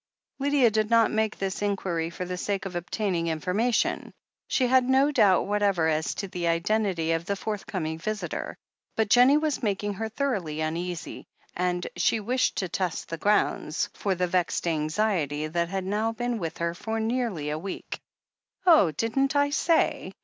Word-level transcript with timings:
Lydia 0.39 0.71
did 0.71 0.89
not 0.89 1.11
make 1.11 1.37
this 1.37 1.61
inquiry 1.61 2.09
for 2.09 2.25
the 2.25 2.35
sake 2.35 2.65
of 2.65 2.75
obtaining 2.75 3.27
information. 3.27 4.11
She 4.47 4.65
had 4.65 4.89
no 4.89 5.11
doubt 5.11 5.45
whatever 5.45 5.87
as 5.87 6.15
to 6.15 6.27
the 6.27 6.47
identity 6.47 7.11
of 7.11 7.25
the 7.27 7.35
forthcoming 7.35 7.99
visitor, 7.99 8.57
but 8.95 9.11
Jennie 9.11 9.37
was 9.37 9.61
making 9.61 9.93
her 9.93 10.09
thoroughly 10.09 10.59
uneasy, 10.59 11.27
and 11.55 11.85
she 11.97 12.19
wished 12.19 12.55
to 12.55 12.67
test 12.67 13.09
the 13.09 13.19
groimds 13.19 13.89
for 13.95 14.15
the 14.15 14.25
vexed 14.25 14.65
anxiety 14.67 15.45
that 15.45 15.69
had 15.69 15.85
now 15.85 16.13
been 16.13 16.39
with 16.39 16.57
her 16.57 16.73
for 16.73 16.99
nearly 16.99 17.51
a 17.51 17.59
week. 17.59 17.99
"Oh, 18.65 18.89
didn't 18.89 19.35
I 19.35 19.51
say?" 19.51 20.13